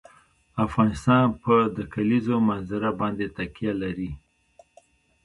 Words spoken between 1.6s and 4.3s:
د کلیزو منظره باندې تکیه لري.